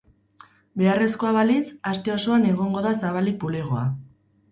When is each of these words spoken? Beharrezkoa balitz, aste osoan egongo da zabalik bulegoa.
Beharrezkoa 0.81 1.33
balitz, 1.35 1.65
aste 1.91 2.13
osoan 2.13 2.47
egongo 2.53 2.81
da 2.87 2.95
zabalik 3.05 3.39
bulegoa. 3.45 3.85